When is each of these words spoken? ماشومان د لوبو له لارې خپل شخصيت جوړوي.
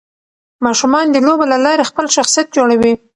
ماشومان 0.65 1.05
د 1.11 1.15
لوبو 1.27 1.45
له 1.51 1.57
لارې 1.65 1.89
خپل 1.89 2.05
شخصيت 2.15 2.47
جوړوي. 2.55 2.93